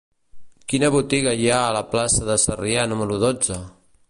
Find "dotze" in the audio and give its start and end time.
3.27-3.63